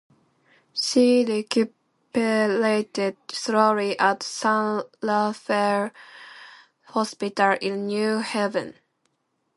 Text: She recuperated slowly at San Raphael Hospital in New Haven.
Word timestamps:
She 0.73 1.25
recuperated 1.25 3.17
slowly 3.29 3.99
at 3.99 4.23
San 4.23 4.81
Raphael 4.99 5.91
Hospital 6.85 7.55
in 7.61 7.85
New 7.85 8.21
Haven. 8.21 8.73